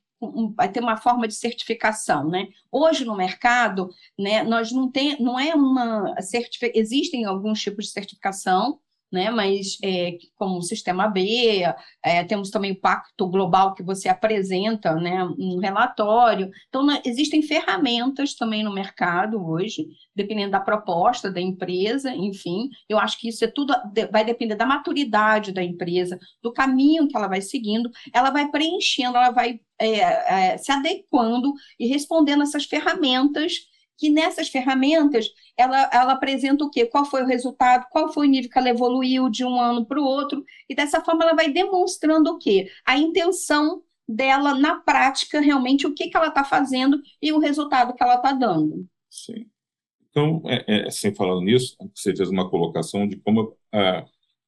vai 0.56 0.72
ter 0.72 0.82
uma 0.82 0.98
forma 0.98 1.28
de 1.28 1.34
certificação, 1.34 2.30
né? 2.30 2.48
Hoje 2.72 3.04
no 3.06 3.16
mercado, 3.16 3.90
né, 4.18 4.44
nós 4.44 4.72
não 4.72 4.90
tem, 4.92 5.20
não 5.20 5.40
é 5.40 5.56
uma 5.56 6.22
certificação, 6.22 6.80
existem 6.80 7.26
alguns 7.26 7.60
tipos 7.60 7.86
de 7.86 7.92
certificação, 7.92 8.80
né? 9.12 9.30
Mas 9.30 9.78
é, 9.84 10.18
como 10.36 10.58
o 10.58 10.62
Sistema 10.62 11.08
B, 11.08 11.64
é, 12.04 12.24
temos 12.24 12.50
também 12.50 12.72
o 12.72 12.80
Pacto 12.80 13.28
Global 13.28 13.74
que 13.74 13.84
você 13.84 14.08
apresenta, 14.08 14.96
né? 14.96 15.24
Um 15.38 15.60
relatório. 15.60 16.50
Então, 16.70 16.86
né, 16.86 17.02
existem 17.06 17.42
ferramentas 17.42 18.34
também 18.36 18.64
no 18.64 18.74
mercado 18.74 19.44
hoje, 19.46 19.88
dependendo 20.16 20.52
da 20.52 20.60
proposta 20.60 21.32
da 21.32 21.42
empresa, 21.42 22.12
enfim. 22.16 22.70
Eu 22.88 22.98
acho 22.98 23.20
que 23.20 23.30
isso 23.30 23.44
é 23.44 23.48
tudo 23.48 23.74
vai 24.12 24.24
depender 24.24 24.56
da 24.56 24.66
maturidade 24.66 25.52
da 25.52 25.64
empresa, 25.64 26.18
do 26.42 26.54
caminho 26.54 27.08
que 27.08 27.18
ela 27.18 27.28
vai 27.28 27.42
seguindo, 27.42 27.90
ela 28.14 28.30
vai 28.30 28.50
preenchendo, 28.50 29.18
ela 29.18 29.32
vai 29.32 29.60
é, 29.80 30.54
é 30.54 30.58
se 30.58 30.72
adequando 30.72 31.54
e 31.80 31.88
respondendo 31.88 32.44
essas 32.44 32.66
ferramentas 32.66 33.71
que 34.02 34.10
nessas 34.10 34.50
ferramentas 34.50 35.32
ela, 35.56 35.88
ela 35.94 36.14
apresenta 36.14 36.66
o 36.66 36.72
quê? 36.72 36.88
Qual 36.88 37.06
foi 37.06 37.22
o 37.22 37.28
resultado, 37.28 37.86
qual 37.92 38.12
foi 38.12 38.26
o 38.26 38.30
nível 38.32 38.50
que 38.50 38.58
ela 38.58 38.70
evoluiu 38.70 39.30
de 39.30 39.46
um 39.46 39.62
ano 39.62 39.86
para 39.86 40.02
o 40.02 40.04
outro, 40.04 40.44
e 40.68 40.74
dessa 40.74 41.02
forma 41.02 41.24
ela 41.24 41.36
vai 41.36 41.52
demonstrando 41.52 42.32
o 42.32 42.40
quê? 42.40 42.68
A 42.84 42.98
intenção 42.98 43.84
dela 44.10 44.56
na 44.56 44.80
prática, 44.80 45.40
realmente, 45.40 45.86
o 45.86 45.94
que, 45.94 46.10
que 46.10 46.18
ela 46.18 46.30
está 46.30 46.44
fazendo 46.44 47.00
e 47.22 47.32
o 47.32 47.38
resultado 47.38 47.94
que 47.94 48.04
ela 48.04 48.16
está 48.16 48.34
dando. 48.34 48.88
Sim. 49.08 49.46
Então, 50.10 50.42
é, 50.48 50.66
é, 50.68 50.88
assim, 50.88 51.14
falando 51.14 51.42
nisso, 51.42 51.78
você 51.94 52.16
fez 52.16 52.28
uma 52.28 52.50
colocação 52.50 53.08
de 53.08 53.18
como 53.18 53.56
ah, 53.72 54.04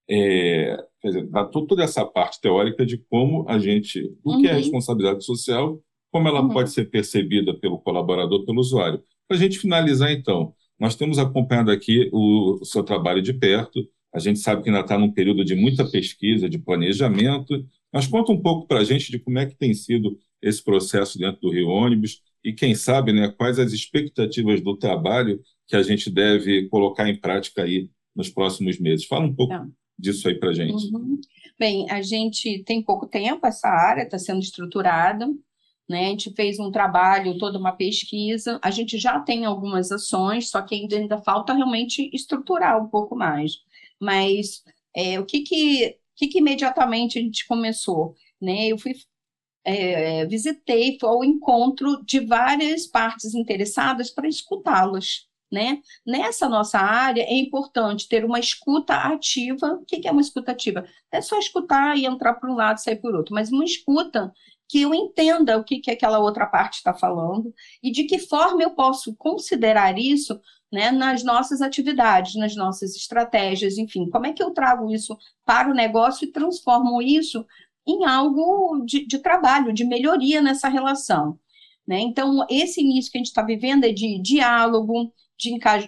é, 0.09 0.83
quer 0.99 1.07
dizer, 1.09 1.29
toda 1.51 1.83
essa 1.83 2.03
parte 2.03 2.41
teórica 2.41 2.83
de 2.83 2.97
como 2.97 3.47
a 3.47 3.59
gente, 3.59 4.01
o 4.23 4.31
uhum. 4.31 4.41
que 4.41 4.47
é 4.47 4.51
uhum. 4.53 4.57
responsabilidade 4.57 5.23
social, 5.23 5.79
como 6.11 6.27
ela 6.27 6.41
uhum. 6.41 6.49
pode 6.49 6.71
ser 6.71 6.89
percebida 6.89 7.53
pelo 7.59 7.79
colaborador, 7.79 8.43
pelo 8.45 8.59
usuário. 8.59 9.01
Para 9.33 9.39
a 9.39 9.41
gente 9.41 9.57
finalizar, 9.57 10.11
então, 10.11 10.53
nós 10.79 10.95
temos 10.95 11.17
acompanhado 11.17 11.71
aqui 11.71 12.07
o, 12.13 12.59
o 12.61 12.65
seu 12.65 12.83
trabalho 12.83 13.19
de 13.19 13.33
perto. 13.33 13.83
A 14.13 14.19
gente 14.19 14.37
sabe 14.37 14.61
que 14.61 14.69
ainda 14.69 14.81
está 14.81 14.95
num 14.95 15.11
período 15.11 15.43
de 15.43 15.55
muita 15.55 15.89
pesquisa, 15.89 16.47
de 16.47 16.59
planejamento. 16.59 17.67
Mas 17.91 18.05
conta 18.05 18.31
um 18.31 18.39
pouco 18.39 18.67
para 18.67 18.81
a 18.81 18.83
gente 18.83 19.09
de 19.09 19.17
como 19.17 19.39
é 19.39 19.47
que 19.47 19.55
tem 19.55 19.73
sido 19.73 20.19
esse 20.39 20.63
processo 20.63 21.17
dentro 21.17 21.41
do 21.41 21.51
Rio 21.51 21.67
Ônibus 21.69 22.21
e, 22.43 22.53
quem 22.53 22.75
sabe, 22.75 23.11
né, 23.11 23.27
quais 23.35 23.57
as 23.57 23.73
expectativas 23.73 24.61
do 24.61 24.77
trabalho 24.77 25.41
que 25.67 25.75
a 25.75 25.81
gente 25.81 26.11
deve 26.11 26.67
colocar 26.67 27.09
em 27.09 27.19
prática 27.19 27.63
aí 27.63 27.89
nos 28.15 28.29
próximos 28.29 28.79
meses. 28.79 29.07
Fala 29.07 29.25
um 29.25 29.33
pouco 29.33 29.55
disso 29.97 30.27
aí 30.27 30.35
para 30.35 30.51
a 30.51 30.53
gente. 30.53 30.93
Uhum. 30.93 31.19
Bem, 31.57 31.89
a 31.89 32.03
gente 32.03 32.61
tem 32.67 32.83
pouco 32.83 33.07
tempo, 33.07 33.47
essa 33.47 33.67
área 33.67 34.03
está 34.03 34.19
sendo 34.19 34.41
estruturada, 34.41 35.27
né? 35.93 36.07
A 36.07 36.09
gente 36.09 36.33
fez 36.33 36.59
um 36.59 36.71
trabalho, 36.71 37.37
toda 37.37 37.59
uma 37.59 37.71
pesquisa, 37.71 38.59
a 38.63 38.71
gente 38.71 38.97
já 38.97 39.19
tem 39.19 39.45
algumas 39.45 39.91
ações, 39.91 40.49
só 40.49 40.61
que 40.63 40.73
ainda, 40.73 40.97
ainda 40.97 41.17
falta 41.19 41.53
realmente 41.53 42.09
estruturar 42.11 42.83
um 42.83 42.87
pouco 42.87 43.15
mais. 43.15 43.59
Mas 43.99 44.63
é, 44.95 45.19
o 45.19 45.25
que 45.25 45.41
que, 45.41 45.97
que 46.15 46.27
que 46.27 46.39
imediatamente 46.39 47.19
a 47.19 47.21
gente 47.21 47.47
começou? 47.47 48.15
Né? 48.41 48.67
Eu 48.67 48.77
fui 48.79 48.95
é, 49.63 50.25
visitei 50.25 50.97
ao 51.03 51.23
encontro 51.23 52.03
de 52.03 52.19
várias 52.19 52.87
partes 52.87 53.35
interessadas 53.35 54.09
para 54.09 54.27
escutá-las. 54.27 55.27
Né? 55.51 55.81
Nessa 56.03 56.49
nossa 56.49 56.79
área 56.79 57.21
é 57.21 57.35
importante 57.35 58.09
ter 58.09 58.25
uma 58.25 58.39
escuta 58.39 58.95
ativa. 58.95 59.75
O 59.75 59.85
que 59.85 60.07
é 60.07 60.11
uma 60.11 60.21
escuta 60.21 60.51
ativa? 60.51 60.83
É 61.11 61.21
só 61.21 61.37
escutar 61.37 61.95
e 61.95 62.07
entrar 62.07 62.33
por 62.33 62.49
um 62.49 62.55
lado 62.55 62.79
e 62.79 62.81
sair 62.81 62.95
por 62.95 63.15
outro, 63.15 63.35
mas 63.35 63.51
uma 63.51 63.63
escuta 63.63 64.33
que 64.73 64.81
eu 64.81 64.91
entenda 64.91 65.55
o 65.55 65.63
que, 65.63 65.77
que 65.77 65.91
aquela 65.91 66.17
outra 66.17 66.47
parte 66.47 66.77
está 66.77 66.95
falando 66.95 67.53
e 67.83 67.91
de 67.91 68.05
que 68.05 68.17
forma 68.17 68.63
eu 68.63 68.71
posso 68.71 69.15
considerar 69.17 69.99
isso 69.99 70.41
né, 70.71 70.89
nas 70.89 71.23
nossas 71.23 71.61
atividades, 71.61 72.33
nas 72.33 72.55
nossas 72.55 72.95
estratégias, 72.95 73.77
enfim, 73.77 74.09
como 74.09 74.25
é 74.25 74.33
que 74.33 74.41
eu 74.41 74.49
trago 74.49 74.91
isso 74.91 75.15
para 75.45 75.69
o 75.69 75.75
negócio 75.75 76.25
e 76.25 76.31
transformo 76.31 77.03
isso 77.03 77.45
em 77.85 78.03
algo 78.03 78.83
de, 78.83 79.05
de 79.05 79.19
trabalho, 79.19 79.71
de 79.71 79.83
melhoria 79.83 80.41
nessa 80.41 80.69
relação. 80.69 81.37
Né? 81.85 81.99
Então, 81.99 82.43
esse 82.49 82.81
início 82.81 83.11
que 83.11 83.19
a 83.19 83.21
gente 83.21 83.27
está 83.27 83.43
vivendo 83.43 83.83
é 83.83 83.91
de 83.91 84.17
diálogo, 84.17 85.13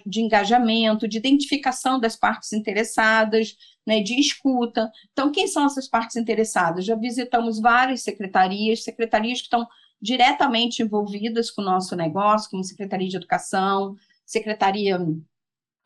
de, 0.06 0.20
engajamento, 0.20 1.08
de 1.08 1.18
identificação 1.18 1.98
das 1.98 2.16
partes 2.16 2.52
interessadas, 2.52 3.56
né, 3.86 4.00
de 4.00 4.18
escuta. 4.18 4.90
Então, 5.12 5.30
quem 5.30 5.46
são 5.46 5.64
essas 5.64 5.88
partes 5.88 6.16
interessadas? 6.16 6.84
Já 6.84 6.94
visitamos 6.94 7.60
várias 7.60 8.02
secretarias, 8.02 8.82
secretarias 8.82 9.38
que 9.38 9.44
estão 9.44 9.66
diretamente 10.00 10.82
envolvidas 10.82 11.50
com 11.50 11.62
o 11.62 11.64
nosso 11.64 11.96
negócio, 11.96 12.50
como 12.50 12.64
Secretaria 12.64 13.08
de 13.08 13.16
Educação, 13.16 13.96
Secretaria 14.24 14.98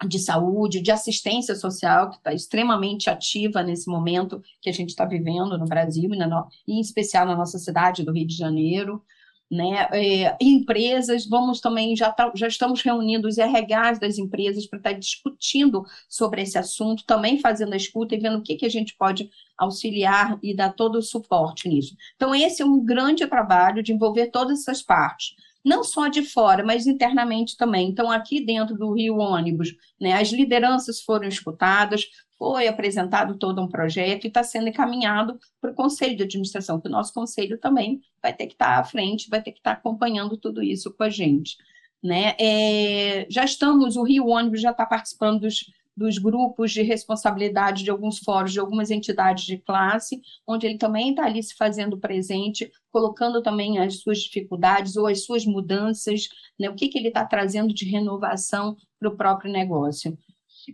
de 0.07 0.19
Saúde, 0.19 0.81
de 0.81 0.91
Assistência 0.91 1.55
Social, 1.55 2.11
que 2.11 2.17
está 2.17 2.33
extremamente 2.33 3.11
ativa 3.11 3.63
nesse 3.63 3.89
momento 3.89 4.43
que 4.61 4.71
a 4.71 4.73
gente 4.73 4.91
está 4.91 5.05
vivendo 5.05 5.59
no 5.59 5.67
Brasil, 5.67 6.13
e, 6.13 6.17
na, 6.17 6.47
e 6.67 6.75
em 6.75 6.81
especial 6.81 7.27
na 7.27 7.37
nossa 7.37 7.59
cidade 7.59 8.03
do 8.03 8.13
Rio 8.13 8.27
de 8.27 8.35
Janeiro 8.35 9.03
né? 9.51 9.89
É, 9.93 10.37
empresas, 10.41 11.27
vamos 11.27 11.61
também, 11.61 11.97
já, 11.97 12.13
tá, 12.13 12.31
já 12.35 12.47
estamos 12.47 12.83
reunindo 12.83 13.27
os 13.27 13.37
RHs 13.37 13.99
das 13.99 14.17
empresas 14.17 14.67
para 14.67 14.79
estar 14.79 14.93
tá 14.93 14.99
discutindo 14.99 15.85
sobre 16.09 16.43
esse 16.43 16.57
assunto, 16.57 17.05
também 17.05 17.41
fazendo 17.41 17.73
a 17.73 17.77
escuta 17.77 18.15
e 18.15 18.19
vendo 18.19 18.39
o 18.39 18.43
que, 18.43 18.55
que 18.55 18.67
a 18.67 18.71
gente 18.71 18.97
pode 18.97 19.29
auxiliar 19.59 20.39
e 20.43 20.55
dar 20.55 20.73
todo 20.73 20.97
o 20.97 21.03
suporte 21.03 21.69
nisso. 21.69 21.97
Então, 22.15 22.35
esse 22.35 22.63
é 22.63 22.65
um 22.65 22.85
grande 22.85 23.27
trabalho 23.27 23.83
de 23.83 23.93
envolver 23.93 24.29
todas 24.29 24.61
essas 24.61 24.83
partes 24.83 25.35
não 25.63 25.85
só 25.85 26.09
de 26.09 26.23
fora, 26.23 26.65
mas 26.65 26.87
internamente 26.87 27.57
também. 27.57 27.89
Então, 27.89 28.11
aqui 28.11 28.45
dentro 28.45 28.75
do 28.77 28.95
Rio 28.95 29.19
Ônibus, 29.19 29.75
né, 30.01 30.15
as 30.15 30.33
lideranças 30.33 31.03
foram 31.03 31.29
escutadas, 31.29 32.07
foi 32.41 32.67
apresentado 32.67 33.37
todo 33.37 33.61
um 33.61 33.69
projeto 33.69 34.25
e 34.25 34.29
está 34.29 34.43
sendo 34.43 34.71
encaminhado 34.71 35.39
para 35.61 35.73
o 35.73 35.75
Conselho 35.75 36.17
de 36.17 36.23
Administração, 36.23 36.81
que 36.81 36.89
o 36.89 36.91
nosso 36.91 37.13
Conselho 37.13 37.59
também 37.59 38.01
vai 38.23 38.33
ter 38.33 38.47
que 38.47 38.55
estar 38.55 38.77
tá 38.77 38.81
à 38.81 38.85
frente, 38.85 39.29
vai 39.29 39.43
ter 39.43 39.53
que 39.53 39.59
estar 39.59 39.75
tá 39.75 39.79
acompanhando 39.79 40.39
tudo 40.39 40.63
isso 40.63 40.91
com 40.91 41.03
a 41.03 41.11
gente. 41.11 41.59
Né? 42.03 42.35
É, 42.41 43.27
já 43.29 43.45
estamos, 43.45 43.95
o 43.97 44.03
Rio 44.03 44.29
Ônibus 44.29 44.63
já 44.63 44.71
está 44.71 44.87
participando 44.87 45.41
dos 45.41 45.67
dos 45.95 46.17
grupos 46.17 46.73
de 46.73 46.81
responsabilidade 46.81 47.85
de 47.85 47.91
alguns 47.91 48.21
fóruns, 48.21 48.55
de 48.55 48.61
algumas 48.61 48.91
entidades 48.91 49.45
de 49.45 49.59
classe, 49.59 50.23
onde 50.47 50.67
ele 50.67 50.79
também 50.79 51.11
está 51.11 51.27
ali 51.27 51.43
se 51.43 51.55
fazendo 51.55 51.99
presente, 51.99 52.73
colocando 52.91 53.43
também 53.43 53.79
as 53.79 54.01
suas 54.01 54.21
dificuldades 54.21 54.97
ou 54.97 55.07
as 55.07 55.25
suas 55.25 55.45
mudanças, 55.45 56.29
né? 56.59 56.71
o 56.71 56.75
que, 56.75 56.89
que 56.89 56.97
ele 56.97 57.09
está 57.09 57.27
trazendo 57.27 57.75
de 57.75 57.85
renovação 57.85 58.79
para 58.99 59.11
o 59.11 59.17
próprio 59.17 59.53
negócio. 59.53 60.17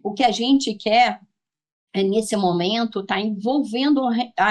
O 0.00 0.12
que 0.12 0.22
a 0.22 0.30
gente 0.30 0.74
quer 0.74 1.20
nesse 2.02 2.36
momento, 2.36 3.00
está 3.00 3.20
envolvendo 3.20 4.02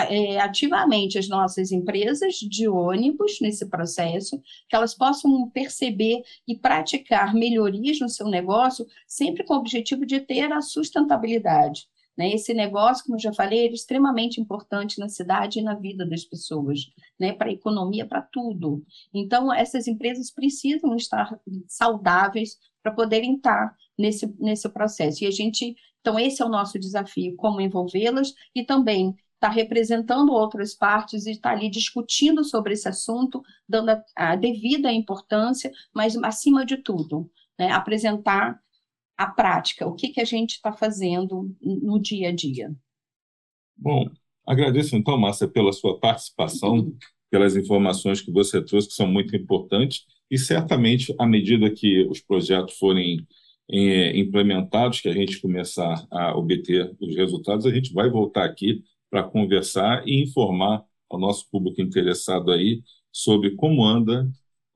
é, 0.10 0.40
ativamente 0.40 1.18
as 1.18 1.28
nossas 1.28 1.72
empresas 1.72 2.36
de 2.36 2.68
ônibus 2.68 3.40
nesse 3.42 3.66
processo, 3.68 4.42
que 4.70 4.76
elas 4.76 4.94
possam 4.94 5.50
perceber 5.50 6.24
e 6.48 6.56
praticar 6.56 7.34
melhorias 7.34 8.00
no 8.00 8.10
seu 8.10 8.28
negócio, 8.28 8.86
sempre 9.08 9.44
com 9.44 9.54
o 9.54 9.58
objetivo 9.58 10.06
de 10.06 10.20
ter 10.20 10.52
a 10.52 10.62
sustentabilidade. 10.62 11.88
Né? 12.18 12.34
Esse 12.34 12.54
negócio, 12.54 13.04
como 13.04 13.16
eu 13.16 13.22
já 13.22 13.34
falei, 13.34 13.68
é 13.68 13.72
extremamente 13.72 14.40
importante 14.40 15.00
na 15.00 15.10
cidade 15.10 15.60
e 15.60 15.64
na 15.64 15.76
vida 15.76 16.06
das 16.06 16.24
pessoas, 16.24 16.88
né? 17.20 17.34
para 17.34 17.50
a 17.50 17.54
economia, 17.54 18.06
para 18.06 18.22
tudo. 18.22 18.84
Então, 19.14 19.54
essas 19.54 19.88
empresas 19.88 20.32
precisam 20.32 20.96
estar 20.96 21.38
saudáveis 21.68 22.58
para 22.82 22.94
poderem 22.94 23.36
estar 23.36 23.76
nesse, 23.98 24.34
nesse 24.40 24.70
processo. 24.70 25.24
E 25.24 25.28
a 25.28 25.32
gente, 25.32 25.76
então, 26.06 26.20
esse 26.20 26.40
é 26.40 26.46
o 26.46 26.50
nosso 26.50 26.78
desafio, 26.78 27.36
como 27.36 27.60
envolvê-las 27.60 28.32
e 28.54 28.64
também 28.64 29.10
estar 29.10 29.48
tá 29.48 29.50
representando 29.50 30.32
outras 30.32 30.76
partes 30.76 31.26
e 31.26 31.32
estar 31.32 31.50
tá 31.50 31.56
ali 31.56 31.68
discutindo 31.68 32.44
sobre 32.44 32.74
esse 32.74 32.88
assunto, 32.88 33.42
dando 33.68 33.90
a, 33.90 34.04
a 34.16 34.36
devida 34.36 34.94
importância, 34.94 35.72
mas 35.92 36.16
acima 36.18 36.64
de 36.64 36.78
tudo, 36.78 37.28
né, 37.58 37.72
apresentar 37.72 38.62
a 39.18 39.26
prática, 39.26 39.88
o 39.88 39.96
que, 39.96 40.10
que 40.10 40.22
a 40.22 40.26
gente 40.26 40.52
está 40.52 40.72
fazendo 40.72 41.52
no 41.60 42.00
dia 42.00 42.30
a 42.30 42.32
dia. 42.32 42.72
Bom, 43.76 44.08
agradeço 44.46 44.96
então, 44.96 45.18
Márcia, 45.18 45.48
pela 45.48 45.74
sua 45.74 46.00
participação, 46.00 46.96
pelas 47.32 47.56
informações 47.56 48.22
que 48.22 48.32
você 48.32 48.64
trouxe, 48.64 48.90
que 48.90 48.94
são 48.94 49.08
muito 49.08 49.36
importantes, 49.36 50.06
e 50.30 50.38
certamente, 50.38 51.16
à 51.18 51.26
medida 51.26 51.72
que 51.72 52.06
os 52.08 52.22
projetos 52.22 52.78
forem 52.78 53.26
implementados, 53.70 55.02
que 55.02 55.10
a 55.10 55.14
gente 55.14 55.42
começar 55.42 56.06
a 56.12 56.38
obter 56.38 56.96
os 57.00 57.16
resultados, 57.16 57.66
a 57.66 57.72
gente 57.72 57.94
vai 57.94 58.10
voltar 58.10 58.46
aqui 58.46 58.84
para 59.10 59.24
conversar 59.24 60.08
e 60.08 60.22
informar 60.22 60.84
ao 61.10 61.20
nosso 61.20 61.50
público 61.50 61.82
interessado 61.82 62.52
aí 62.52 62.82
sobre 63.12 63.52
como 63.52 63.86
anda 63.86 64.30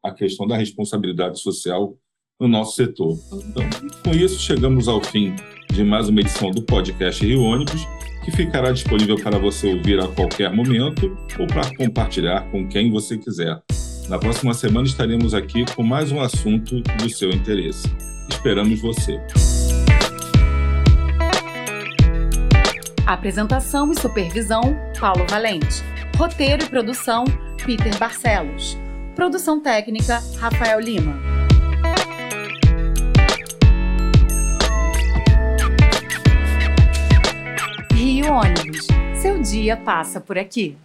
a 0.03 0.11
questão 0.11 0.47
da 0.47 0.55
responsabilidade 0.55 1.39
social 1.39 1.97
no 2.39 2.47
nosso 2.47 2.75
setor. 2.75 3.17
Então, 3.33 3.63
com 4.03 4.11
isso, 4.11 4.39
chegamos 4.39 4.87
ao 4.87 5.03
fim 5.03 5.35
de 5.73 5.83
mais 5.83 6.07
uma 6.07 6.21
edição 6.21 6.51
do 6.51 6.61
podcast 6.63 7.25
Rio 7.25 7.41
Ônibus, 7.41 7.85
que 8.23 8.31
ficará 8.31 8.71
disponível 8.71 9.17
para 9.21 9.37
você 9.37 9.73
ouvir 9.73 9.99
a 9.99 10.07
qualquer 10.07 10.53
momento 10.53 11.17
ou 11.37 11.47
para 11.47 11.75
compartilhar 11.75 12.49
com 12.49 12.67
quem 12.67 12.89
você 12.89 13.17
quiser. 13.17 13.61
Na 14.07 14.17
próxima 14.17 14.53
semana 14.53 14.87
estaremos 14.87 15.33
aqui 15.33 15.65
com 15.75 15.83
mais 15.83 16.11
um 16.11 16.21
assunto 16.21 16.81
do 16.81 17.09
seu 17.09 17.29
interesse. 17.29 17.87
Esperamos 18.29 18.79
você. 18.81 19.19
Apresentação 23.05 23.91
e 23.91 23.99
supervisão: 23.99 24.61
Paulo 24.99 25.25
Valente. 25.27 25.83
Roteiro 26.17 26.63
e 26.63 26.69
produção: 26.69 27.25
Peter 27.65 27.97
Barcelos. 27.97 28.77
Produção 29.15 29.59
técnica: 29.59 30.21
Rafael 30.39 30.79
Lima. 30.79 31.19
Rio 37.93 38.31
Ônibus. 38.31 38.87
Seu 39.21 39.41
dia 39.41 39.75
passa 39.75 40.21
por 40.21 40.37
aqui. 40.37 40.77